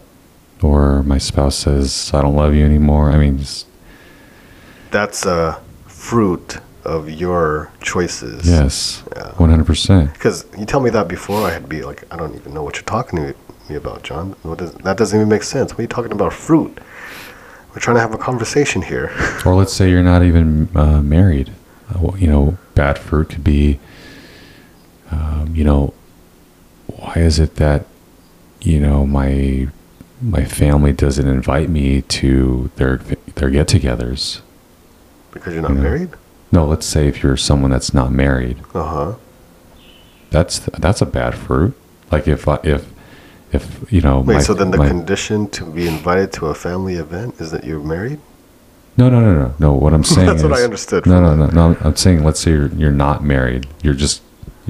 [0.63, 3.11] or my spouse says I don't love you anymore.
[3.11, 3.67] I mean, just,
[4.93, 8.47] That's a fruit of your choices.
[8.47, 9.01] yes,
[9.37, 10.13] one hundred percent.
[10.13, 12.85] Because you tell me that before, I'd be like, I don't even know what you're
[12.85, 13.35] talking to
[13.69, 14.37] me about, John.
[14.43, 15.73] What does, that doesn't even make sense.
[15.73, 16.79] What are you talking about fruit?
[17.71, 19.11] We're trying to have a conversation here.
[19.47, 21.51] Or let's say you're not even uh, married.
[21.89, 23.81] Uh, well, you know, bad fruit could be,
[25.11, 25.95] um, you know,
[26.87, 27.87] why is it that,
[28.61, 29.69] you know, my
[30.21, 32.99] my family doesn't invite me to their
[33.37, 34.43] their get-togethers?
[35.33, 35.83] Because you're not You know.
[35.83, 36.11] married?
[36.53, 39.13] No, let's say if you're someone that's not married, Uh huh.
[40.31, 41.75] that's that's a bad fruit.
[42.11, 42.87] Like if I, if
[43.53, 46.55] if you know, Wait, my- so then the my- condition to be invited to a
[46.55, 48.21] family event is that you're married?
[48.99, 49.73] no, no, no, no, no.
[49.73, 51.55] What I'm saying That's is, what I understood No, from no, that.
[51.55, 51.77] no, no.
[51.81, 53.67] I'm saying, let's say you're you're not married.
[53.83, 54.21] You're just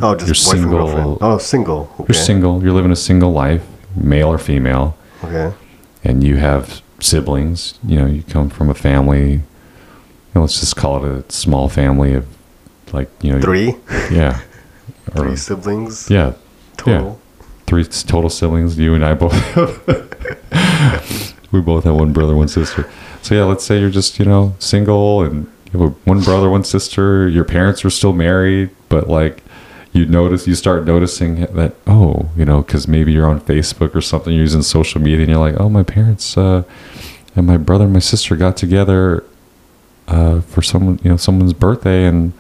[0.01, 0.71] Oh, just you're single.
[0.87, 1.19] girlfriend.
[1.21, 1.91] Oh, single.
[2.01, 2.05] Okay.
[2.09, 2.63] You're single.
[2.63, 3.63] You're living a single life,
[3.97, 5.53] male or female, Okay.
[6.05, 7.75] and you have siblings.
[7.87, 9.43] You know, you come from a family.
[10.35, 12.27] Know, let's just call it a small family of,
[12.93, 13.77] like you know, Three?
[14.11, 14.41] Yeah,
[15.15, 16.35] or Three siblings yeah,
[16.77, 17.21] total?
[17.67, 18.79] three total siblings.
[18.79, 19.33] You and I both.
[21.53, 22.91] we both have one brother, one sister.
[23.23, 26.65] So yeah, let's say you're just you know single and you have one brother, one
[26.65, 27.29] sister.
[27.29, 29.43] Your parents are still married, but like
[29.93, 34.01] you notice, you start noticing that oh, you know, because maybe you're on Facebook or
[34.01, 36.63] something, you're using social media, and you're like, oh, my parents uh,
[37.37, 39.25] and my brother and my sister got together
[40.13, 42.33] uh, for someone, you know, someone's birthday, and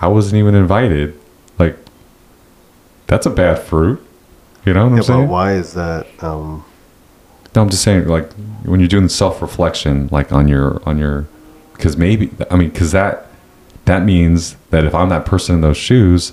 [0.00, 1.18] I wasn't even invited.
[1.58, 1.76] Like
[3.06, 4.00] that's a bad fruit.
[4.64, 6.06] You know what Yeah, I'm but why is that?
[6.22, 6.64] Um,
[7.54, 8.32] No, I'm just saying, like
[8.64, 11.26] when you're doing self reflection, like on your on your,
[11.74, 13.26] because maybe I mean, because that
[13.84, 16.32] that means that if I'm that person in those shoes,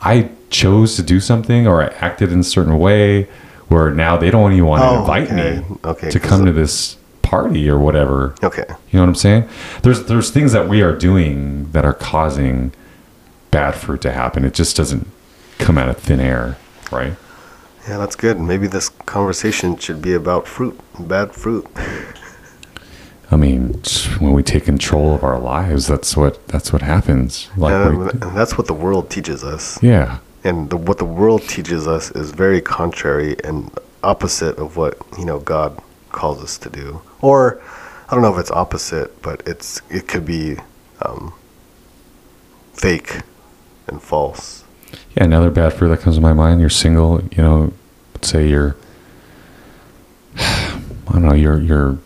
[0.00, 3.24] I chose to do something or I acted in a certain way
[3.68, 5.60] where now they don't even want to Oh, invite okay.
[5.60, 8.34] me Okay, to come to this party or whatever.
[8.42, 8.64] okay.
[8.68, 9.48] You know what I'm saying?
[9.82, 12.72] There's there's things that we are doing that are causing
[13.50, 14.44] bad fruit to happen.
[14.44, 15.08] It just doesn't
[15.58, 16.56] come out of thin air,
[16.92, 17.14] right?
[17.88, 18.38] Yeah, that's good.
[18.38, 21.66] Maybe this conversation should be about fruit, bad fruit.
[23.30, 23.82] I mean,
[24.20, 27.48] when we take control of our lives, that's what that's what happens.
[27.56, 29.82] Like, and, and that's what the world teaches us.
[29.82, 33.70] yeah, And the, what the world teaches us is very contrary and
[34.04, 35.80] opposite of what you know God
[36.16, 37.02] calls us to do.
[37.20, 37.62] Or
[38.08, 40.56] I don't know if it's opposite, but it's it could be
[41.02, 41.32] um,
[42.72, 43.20] fake
[43.86, 44.64] and false.
[45.16, 45.24] yeah.
[45.24, 47.22] Another bad fruit that comes to my mind: you're single.
[47.36, 47.72] You know,
[48.22, 48.76] say you're,
[50.36, 50.80] I
[51.12, 51.98] don't know, you're you're,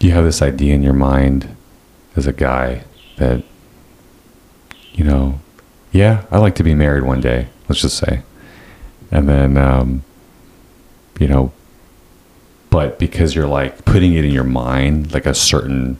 [0.00, 1.54] you have this idea in your mind
[2.16, 2.84] as a guy
[3.18, 3.42] that,
[4.94, 5.40] you know,
[5.92, 7.48] yeah, I like to be married one day.
[7.68, 8.22] Let's just say,
[9.10, 10.04] and then, um,
[11.18, 11.52] you know,
[12.76, 15.98] but because you're like putting it in your mind like a certain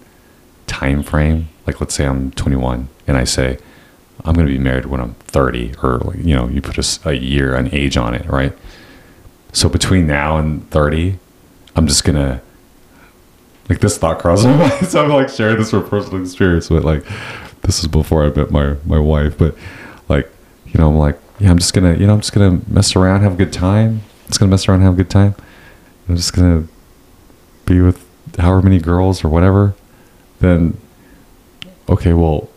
[0.66, 3.56] time frame like let's say i'm 21 and i say
[4.26, 7.54] i'm going to be married when i'm 30 or you know you put a year
[7.54, 8.52] an age on it right?
[9.54, 11.18] So between now and 30
[11.76, 12.42] i'm just going to
[13.70, 16.84] like this thought crosses my mind so i'm like sharing this from personal experience but
[16.84, 17.06] like
[17.62, 19.56] this is before i met my my wife but
[20.10, 20.30] like
[20.66, 23.22] you know i'm like yeah i'm just gonna you know i'm just gonna mess around
[23.22, 24.02] have a good time.
[24.28, 25.34] It's gonna mess around have a good time
[26.08, 26.64] I'm just gonna
[27.64, 28.04] be with
[28.38, 29.74] however many girls or whatever,
[30.40, 30.76] then
[31.88, 32.48] okay, well,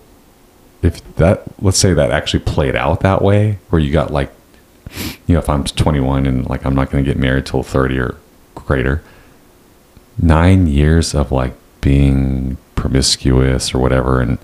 [0.82, 4.32] if that let's say that actually played out that way where you got like
[5.28, 8.00] you know if i'm 21 and like i'm not going to get married till 30
[8.00, 8.16] or
[8.56, 9.04] greater
[10.18, 14.38] nine years of like being promiscuous or whatever and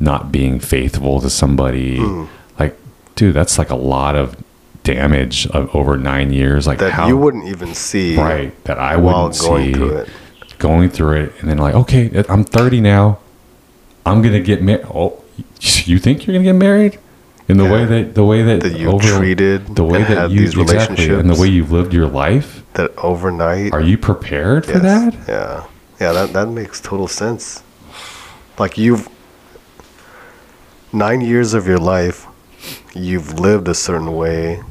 [0.00, 2.24] not being faithful to somebody Hmm.
[2.58, 2.76] like
[3.14, 4.36] dude that's like a lot of
[4.82, 8.96] damage of over nine years like that how you wouldn't even see right that i
[8.96, 10.08] wouldn't going see through it.
[10.58, 13.18] going through it and then like okay i'm 30 now
[14.06, 15.22] i'm gonna get married oh
[15.60, 16.98] you think you're gonna get married
[17.48, 17.72] in the Yeah.
[17.72, 21.28] way that the way that, That you treated the way that you these exactly and
[21.28, 23.72] the way you've lived your life That overnight.
[23.72, 24.82] are you prepared for Yes.
[24.82, 25.64] that Yeah.
[26.00, 27.62] Yeah, that, that makes total sense.
[28.58, 29.06] Like you've
[30.92, 32.26] nine years of your life,
[32.94, 34.62] you've lived a certain way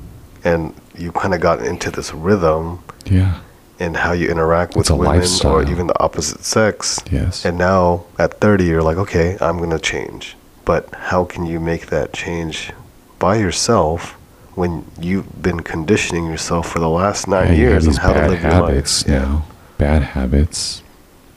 [0.44, 3.40] and you kind of got into this rhythm yeah
[3.80, 7.00] in how you interact with women or even the opposite sex.
[7.10, 10.36] yes And now at 30, you're like, okay, I'm going to change.
[10.66, 12.74] But how can you make that change
[13.20, 14.18] by yourself
[14.56, 18.20] when you've been conditioning yourself for the last nine Yeah, years on these how to
[18.20, 19.22] bad live your habits life?
[19.22, 19.46] now
[19.78, 20.84] bad habits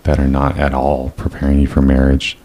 [0.02, 2.36] that are not at all preparing you for marriage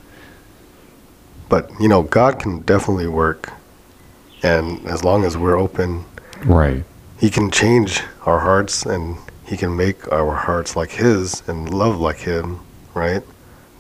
[1.50, 3.52] But, you know, God can definitely work.
[4.48, 6.06] And as long as we're open,
[6.46, 6.84] right
[7.20, 12.00] He can change our hearts and He can make our hearts like His and love
[12.00, 12.62] like Him,
[12.94, 13.24] right?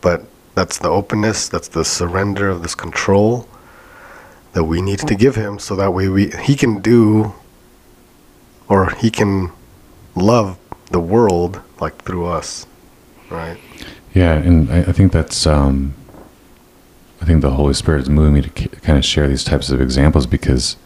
[0.01, 0.25] But
[0.55, 3.47] that's the openness, that's the surrender of this control
[4.53, 7.33] that we need to give Him so that way we He can do
[8.67, 9.51] or He can
[10.15, 10.57] love
[10.91, 12.67] the world like through us,
[13.29, 13.57] right?
[14.13, 15.93] Yeah, and I, I think that's um,
[17.21, 19.81] I think the Holy Spirit is moving me to kind of share these types of
[19.81, 20.77] examples because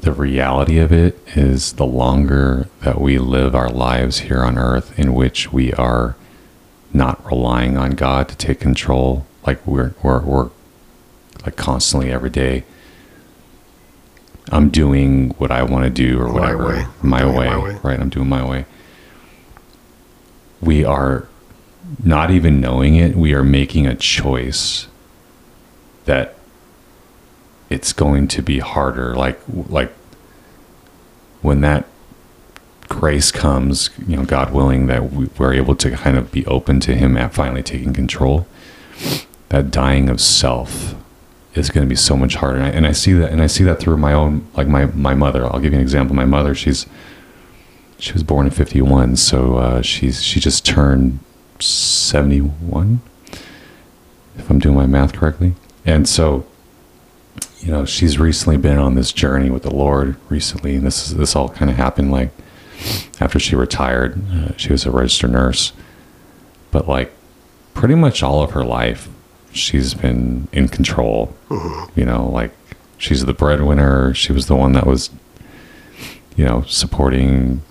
[0.00, 4.96] the reality of it is the longer that we live our lives here on earth
[4.98, 6.14] in which we are
[6.92, 10.50] not relying on God to take control, like we're we're, we're
[11.44, 12.64] like constantly every day.
[14.50, 16.66] I'm doing what I want to do or My whatever.
[16.66, 16.86] way.
[17.02, 17.46] My way.
[17.48, 17.78] my way.
[17.82, 18.00] Right.
[18.00, 18.64] I'm doing my way.
[20.60, 21.27] We are
[22.02, 23.16] not even knowing it.
[23.16, 24.88] We are making a choice
[26.04, 26.34] that
[27.70, 29.14] it's going to be harder.
[29.14, 29.92] Like, like
[31.42, 31.86] when that
[32.88, 36.80] grace comes, you know, God willing, that we, we're able to kind of be open
[36.80, 38.46] to Him at finally taking control.
[39.50, 40.94] That dying of self
[41.54, 43.46] is going to be so much harder, and I, and I see that, and I
[43.46, 45.46] see that through my own, like my my mother.
[45.46, 46.14] I'll give you an example.
[46.14, 46.86] My mother, she's
[47.98, 51.20] she was born in '51, so uh, she's she just turned
[51.60, 53.00] 71,
[54.36, 56.46] if I'm doing my math correctly, and so
[57.60, 61.16] you know she's recently been on this journey with the Lord recently, and this is
[61.16, 62.30] this all kind of happened like
[63.20, 64.20] after she retired.
[64.30, 65.72] Uh, she was a registered nurse,
[66.70, 67.12] but like
[67.74, 69.08] pretty much all of her life,
[69.52, 71.34] she's been in control.
[71.96, 72.52] You know, like
[72.96, 74.14] she's the breadwinner.
[74.14, 75.10] She was the one that was,
[76.36, 77.62] you know, supporting,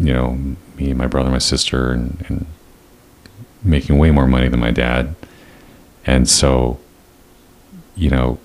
[0.00, 0.38] you know,
[0.76, 2.46] me, my brother, my sister, and, and
[3.62, 5.14] making way more money than my dad.
[6.06, 6.78] And so,
[7.96, 8.38] you know,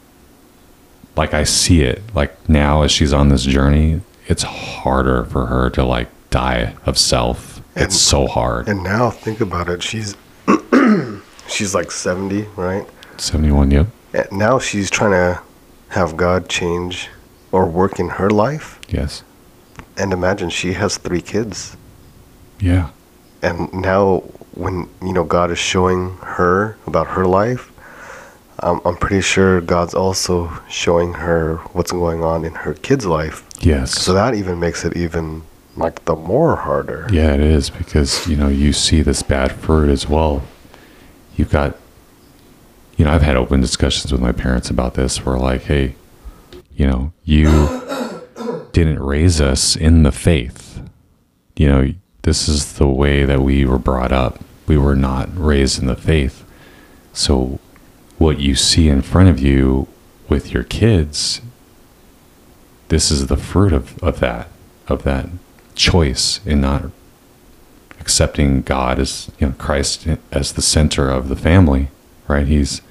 [1.16, 5.70] like I see it, like now as she's on this journey, it's harder for her
[5.72, 7.62] to like die of self.
[7.76, 8.68] And- it's so hard.
[8.68, 9.82] And now think about it.
[9.84, 10.16] She's
[11.48, 12.86] she's like 70, right?
[13.18, 13.88] 71, yep.
[14.14, 15.42] And now she's trying to
[15.90, 17.10] have God change
[17.52, 18.80] or work in her life.
[18.90, 19.24] Yes.
[19.98, 21.78] And imagine she has three kids.
[22.60, 22.90] Yeah.
[23.42, 24.24] And now
[24.56, 27.72] when, you know, God is showing her about her life,
[28.60, 33.46] um, I'm pretty sure God's also showing her what's going on in her kid's life.
[33.60, 33.92] Yes.
[33.92, 35.44] So that even makes it even
[35.76, 37.08] like the more harder.
[37.12, 40.44] Yeah, it is because you know you see this bad fruit as well.
[41.36, 41.76] You've got,
[42.96, 45.26] you know, I've had open discussions with my parents about this.
[45.26, 45.96] Where like, hey,
[46.76, 47.82] you know, you
[48.72, 50.82] didn't raise us in the faith.
[51.56, 54.44] You know, this is the way that we were brought up.
[54.66, 56.44] We were not raised in the faith.
[57.14, 57.60] So,
[58.18, 59.88] what you see in front of you
[60.30, 61.42] with your kids,
[62.88, 64.48] this is the fruit of, of that,
[64.88, 65.30] of that
[65.76, 66.86] choice in not
[68.00, 71.90] accepting God as you know Christ as the center of the family,
[72.28, 72.48] right?
[72.48, 72.82] He's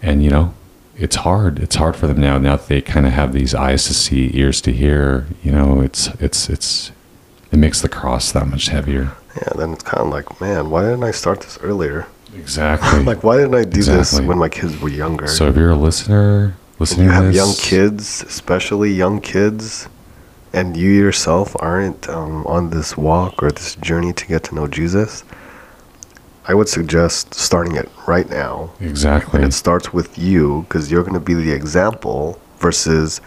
[0.00, 0.54] and you know
[0.96, 1.58] it's hard.
[1.58, 2.38] It's hard for them now.
[2.38, 5.26] Now that they kind of have these eyes to see, ears to hear.
[5.42, 6.92] You know, it's it's it's
[7.52, 9.12] it makes the cross that much heavier.
[9.36, 12.06] Yeah, then it's kind of like, man, why didn't I start this earlier?
[12.34, 13.04] Exactly.
[13.10, 15.26] Like, why didn't I do this when my kids were younger?
[15.26, 19.88] so if you're a listener, And listening you have this, young kids, especially young kids,
[20.52, 24.66] and you yourself aren't um, on this walk or this journey to get to know
[24.66, 25.24] Jesus,
[26.46, 28.70] I would suggest starting it right now.
[28.80, 29.38] Exactly.
[29.40, 33.20] And it starts with you because you're going to be the example versus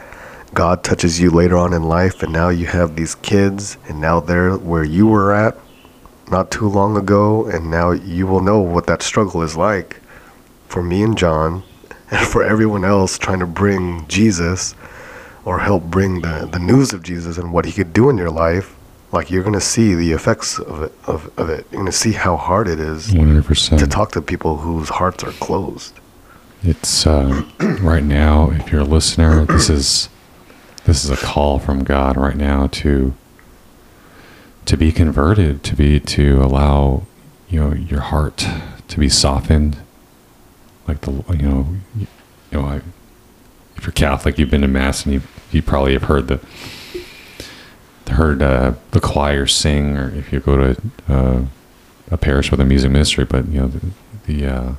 [0.55, 4.21] God touches you later on in life and now you have these kids and now
[4.21, 5.57] they're where you were at
[6.31, 9.99] not too long ago and now you will know what that struggle is like
[10.69, 11.61] for me and John
[12.11, 14.75] and for everyone else trying to bring Jesus
[15.43, 18.31] or help bring the, the news of Jesus and what he could do in your
[18.31, 18.75] life
[19.11, 21.67] like you're gonna see the effects of it of, of it.
[21.69, 23.77] You're gonna see how hard it is 100%.
[23.77, 25.99] to talk to people whose hearts are closed.
[26.63, 27.43] It's uh,
[27.81, 28.51] right now.
[28.51, 30.09] If you're a listener, this is
[30.85, 33.13] this is a call from God right now to
[34.65, 37.03] to be converted, to be to allow
[37.49, 38.47] you know your heart
[38.87, 39.77] to be softened,
[40.87, 42.07] like the you know you,
[42.51, 42.81] know I,
[43.75, 45.21] if you're Catholic, you've been to mass and you
[45.51, 46.39] you probably have heard the
[48.11, 51.45] heard uh, the choir sing, or if you go to uh,
[52.11, 53.91] a parish with a music ministry, but you know the,
[54.27, 54.73] the uh,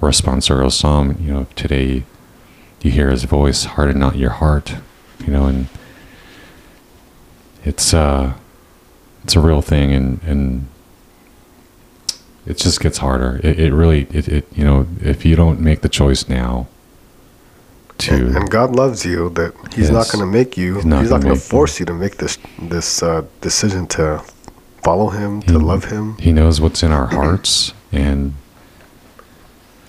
[0.00, 1.16] responsorial psalm.
[1.20, 2.02] You know today
[2.82, 4.74] you hear His voice, harden not your heart.
[5.26, 5.68] You know, and
[7.64, 8.34] it's uh
[9.24, 10.68] it's a real thing, and and
[12.46, 13.40] it just gets harder.
[13.42, 16.66] It, it really it, it you know if you don't make the choice now.
[17.98, 19.28] To, and, and God loves you.
[19.30, 20.76] That He's not going to make you.
[20.76, 24.24] He's not going to force you to make this this uh, decision to
[24.82, 26.16] follow Him, to love Him.
[26.16, 28.34] He knows what's in our hearts, and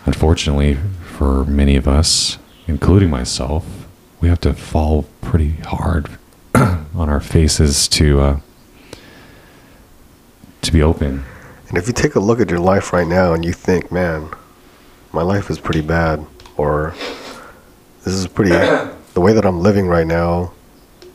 [0.05, 3.80] unfortunately, for many of us, including myself,
[4.21, 6.07] we have to fall pretty hard
[6.55, 8.39] on our faces to uh,
[10.61, 11.25] to be open.
[11.67, 14.29] And if you take a look at your life right now and you think, man,
[15.11, 16.25] my life is pretty bad,
[16.57, 16.93] or
[18.03, 18.51] this is pretty,
[19.13, 20.53] the way that I'm living right now,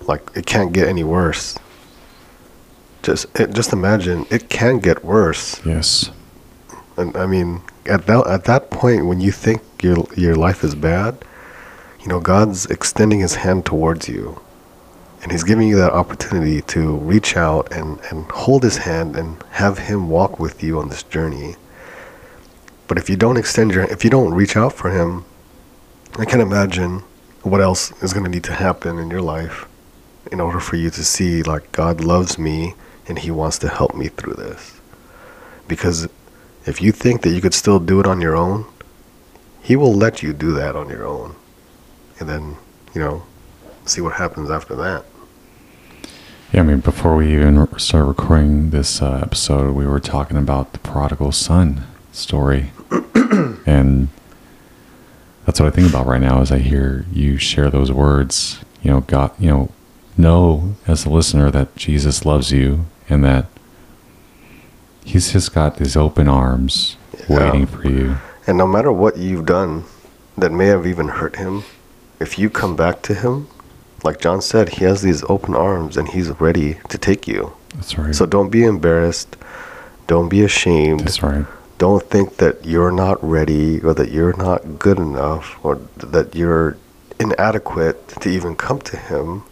[0.09, 1.59] like it can't get any worse.
[3.03, 5.65] Just, it, just imagine it can get worse.
[5.65, 6.11] Yes,
[6.97, 10.75] And I mean, at that at that point, when you think your your life is
[10.75, 11.25] bad,
[12.07, 14.41] you know God's extending His hand towards you,
[15.23, 19.43] and He's giving you that opportunity to reach out and and hold His hand and
[19.51, 21.57] have Him walk with you on this journey.
[22.87, 25.25] But if you don't extend your, if you don't reach out for Him,
[26.17, 27.03] I can't imagine
[27.43, 29.67] what else is going to need to happen in your life
[30.31, 32.75] in order for you to see like God loves me
[33.09, 34.81] and He wants to help me through this.
[35.67, 36.09] Because
[36.67, 38.65] if you think that you could still do it on your own,
[39.61, 41.35] he will let you do that on your own.
[42.19, 42.57] And then,
[42.95, 43.23] you know,
[43.85, 45.05] see what happens after that.
[46.53, 46.61] yeah.
[46.61, 50.79] I mean, before we even started recording this uh, episode, we were talking about the
[50.79, 52.71] prodigal son story,
[53.67, 54.09] and
[55.45, 56.41] that's what I think about right now.
[56.41, 59.69] As I hear you share those words, you know, God, you know,
[60.17, 63.47] know as a listener that Jesus loves you and that
[65.05, 66.97] He's just got these open arms
[67.29, 67.51] Yeah.
[67.51, 68.17] waiting for you.
[68.47, 69.85] And no matter what you've done
[70.37, 71.63] that may have even hurt him,
[72.21, 73.49] if you come back to him,
[74.05, 77.53] like John said, he has these open arms and he's ready to take you.
[77.75, 78.15] That's right.
[78.15, 79.37] So don't be embarrassed.
[80.07, 81.01] Don't be ashamed.
[81.01, 81.45] That's right.
[81.79, 86.77] don't think that you're not ready or that you're not good enough or that you're
[87.19, 89.43] inadequate to even come to him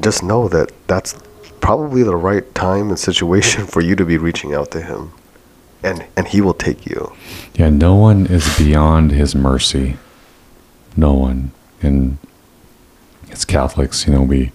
[0.00, 1.14] just know that that's
[1.60, 5.12] probably the right time and situation for you to be reaching out to him
[5.82, 7.12] and and he will take you
[7.54, 9.96] Yeah, no one is beyond his mercy.
[10.96, 11.52] No one.
[11.82, 12.18] And
[13.30, 14.52] as Catholics, you know, we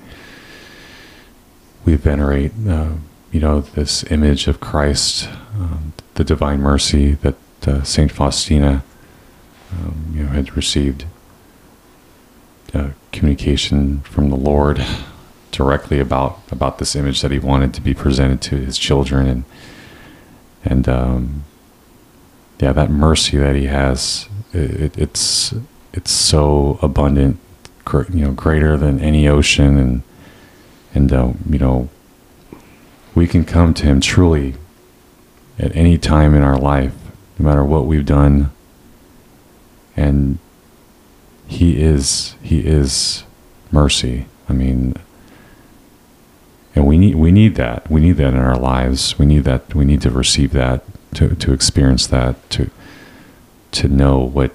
[1.85, 2.93] we venerate, uh,
[3.31, 8.83] you know, this image of Christ, um, the divine mercy that uh, Saint Faustina,
[9.71, 11.05] um, you know, had received
[12.73, 14.85] uh, communication from the Lord
[15.51, 19.43] directly about about this image that he wanted to be presented to his children and
[20.65, 21.43] and um,
[22.59, 25.53] yeah, that mercy that he has, it, it's
[25.93, 27.39] it's so abundant,
[27.93, 30.03] you know, greater than any ocean, and
[30.93, 31.89] and uh, you know,
[33.15, 34.55] we can come to him truly
[35.59, 36.93] at any time in our life,
[37.39, 38.51] no matter what we've done,
[39.95, 40.39] and
[41.47, 43.23] he is he is
[43.71, 44.27] mercy.
[44.49, 44.95] I mean.
[46.75, 47.89] And we need we need that.
[47.89, 49.17] We need that in our lives.
[49.17, 49.73] We need that.
[49.73, 50.83] We need to receive that
[51.15, 52.69] to to experience that to
[53.71, 54.51] to know what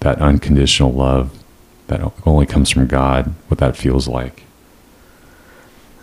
[0.00, 1.30] that unconditional love
[1.88, 4.44] that only comes from God, what that feels like.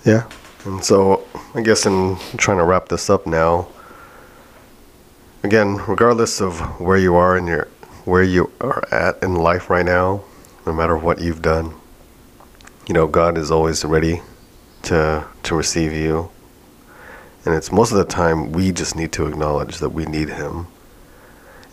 [0.05, 0.27] yeah
[0.65, 1.23] and so
[1.55, 3.67] i guess in trying to wrap this up now
[5.43, 7.67] again regardless of where you are in your
[8.05, 10.23] where you are at in life right now
[10.65, 11.73] no matter what you've done
[12.87, 14.21] you know god is always ready
[14.83, 16.29] to to receive you
[17.45, 20.67] And it's most of the time we just need to acknowledge that we need Him.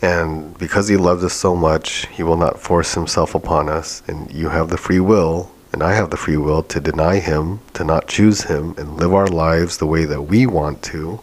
[0.01, 4.03] And because He loves us so much, He will not force Himself upon us.
[4.07, 7.59] And you have the free will, and I have the free will to deny Him,
[7.73, 11.19] to not choose Him, and live our lives the way that we want to,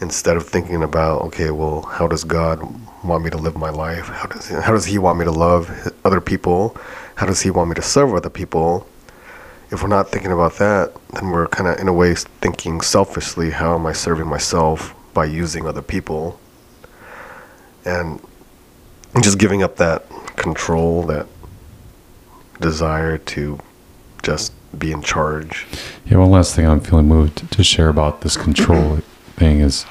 [0.00, 2.60] instead of thinking about, okay, well, how does God
[3.04, 4.06] want me to live my life?
[4.06, 6.76] How does He, how does He want me to love other people?
[7.14, 8.86] How does He want me to serve other people?
[9.72, 13.50] if we're not thinking about that, then we're kind of in a way thinking selfishly,
[13.50, 16.38] how am I serving myself by using other people?
[17.84, 18.20] And
[19.20, 21.26] just giving up that control, that
[22.60, 23.58] desire to
[24.22, 25.66] just be in charge.
[26.06, 28.96] Yeah, one last thing I'm feeling moved to share about this control
[29.36, 29.84] thing is,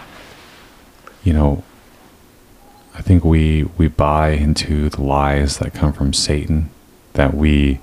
[1.24, 1.64] you know,
[2.96, 6.70] I think we we buy into the lies that come from Satan
[7.14, 7.80] that we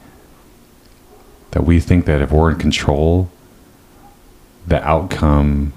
[1.52, 3.30] that we think that if we're in control,
[4.66, 5.72] the outcome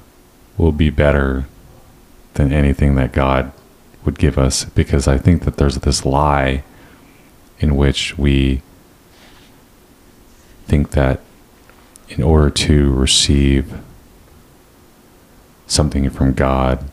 [0.58, 1.46] will be better
[2.34, 3.52] than anything that God
[4.06, 4.66] would give us.
[4.66, 6.64] Because I think that there's this lie
[7.60, 8.62] in which we
[10.66, 11.20] think that
[12.10, 13.74] in order to receive
[15.68, 16.90] something from God,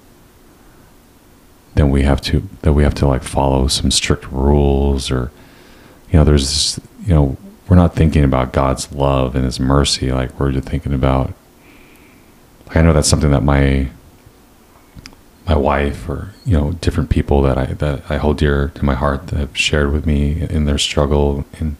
[1.75, 5.31] then we have to that we have to like follow some strict rules or
[6.11, 7.37] you know there's this, you know
[7.69, 11.35] we're not thinking about God's love and His mercy like we're just thinking about.
[12.71, 13.91] I know that's something that my
[15.49, 18.95] my wife or you know different people that I that I hold dear to my
[18.95, 21.45] heart that have shared with me in their struggle.
[21.59, 21.77] And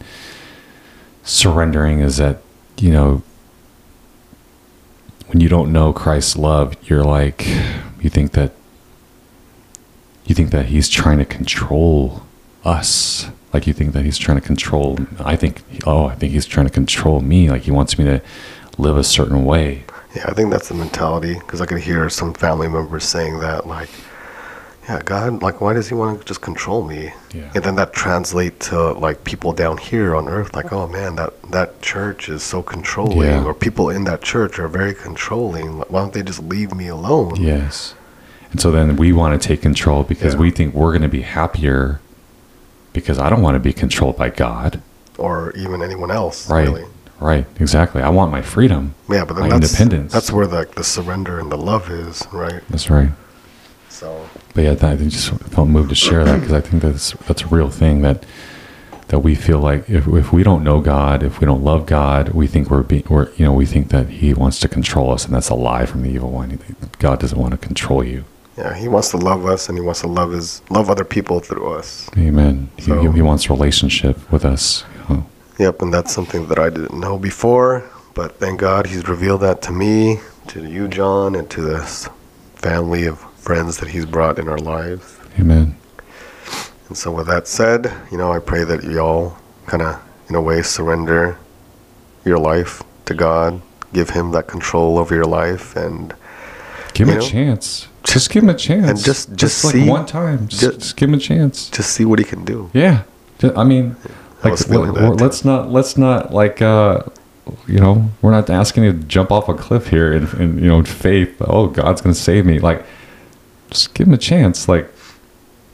[1.23, 2.41] surrendering is that
[2.79, 3.23] you know
[5.27, 7.47] when you don't know Christ's love, you're like
[8.01, 8.53] you think that
[10.25, 12.23] you think that He's trying to control
[12.65, 13.27] us.
[13.53, 16.67] Like you think that he's trying to control i think oh i think he's trying
[16.67, 17.49] to control me.
[17.51, 18.21] Like he wants me to
[18.77, 19.85] live a certain way
[20.17, 23.67] Yeah, I think that's the mentality because I could hear some family members saying that,
[23.67, 23.91] like,
[24.89, 27.13] yeah, God, like, why does He want to just control me?
[27.35, 27.51] Yeah.
[27.55, 31.35] And then that translate to like people down here on earth, like, oh man, that
[31.51, 33.45] that church is so controlling, Yeah.
[33.45, 35.81] or people in that church are very controlling.
[35.81, 37.37] Why don't they just leave me alone?
[37.37, 37.95] yes
[38.51, 40.41] and so then we want to take control because Yeah.
[40.41, 42.01] we think we're going to be happier
[42.95, 44.81] because i don't want to be controlled by god
[45.19, 46.85] Or even anyone else, right really.
[47.21, 50.69] Right exactly i want my freedom Yeah, but then my that's independence that's where the
[50.77, 52.63] the surrender and the love is, right?
[52.71, 53.11] that's right
[53.89, 57.43] So but yeah, I just felt moved to share that because I think that's that's
[57.43, 58.25] a real thing that
[59.09, 62.31] that we feel like if if we don't know God, if we don't love God,
[62.31, 65.25] we think we're being, we're you know, we think that He wants to control us,
[65.25, 66.59] and that's a lie from the evil one.
[66.99, 68.25] God doesn't want to control you.
[68.57, 71.41] yeah, He wants to love us, and He wants to love His love other people
[71.41, 72.09] through us.
[72.19, 72.69] Amen.
[72.77, 74.85] He, he wants relationship with us.
[75.59, 79.61] Yep, and that's something that I didn't know before, but thank God He's revealed that
[79.63, 82.09] to me, to you, John, and to this
[82.55, 85.17] family of friends that He's brought in our lives.
[85.39, 85.77] Amen.
[86.89, 89.37] And so, with that said, you know, I pray that y'all
[89.67, 91.39] kind of, in a way, surrender
[92.25, 93.61] your life to God,
[93.93, 96.15] give Him that control over your life, and
[96.95, 97.27] Give him a know?
[97.27, 97.87] chance.
[98.05, 98.89] Just give him a chance.
[98.89, 100.49] And just- just like see- one time.
[100.49, 101.69] Just, ju- just give him a chance.
[101.69, 102.71] just see what He can do.
[102.73, 103.03] Yeah.
[103.55, 104.09] I mean, I
[104.45, 107.03] like, let- let's not, let's not like, uh,
[107.67, 110.69] you know, we're not asking you to jump off a cliff here in, in you
[110.69, 111.35] know, in faith.
[111.41, 112.59] Oh, God's going to save me.
[112.59, 112.85] Like,
[113.71, 114.69] just give him a chance.
[114.69, 114.91] Like,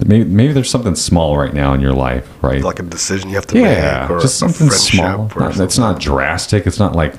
[0.04, 2.62] maybe, maybe there's something small right now in your life, right?
[2.62, 5.30] Like a decision you have to yeah, make, just something small.
[5.36, 6.66] Not, it's not drastic.
[6.66, 7.14] It's not like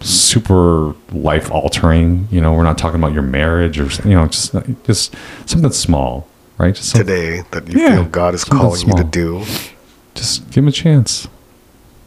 [0.00, 2.28] super life altering.
[2.30, 4.54] You know, we're not talking about your marriage or you know, just
[4.84, 5.14] just
[5.46, 6.28] something small,
[6.58, 6.74] right?
[6.74, 9.44] Just some- today that you Yeah, feel God is something calling you to do.
[10.18, 11.28] Just give him a chance.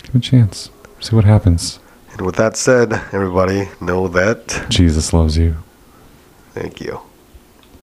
[0.03, 0.70] Give him a chance.
[0.99, 1.80] See what happens.
[2.12, 4.66] And with that said, everybody, know that.
[4.68, 5.55] Jesus loves you.
[6.53, 6.99] Thank you.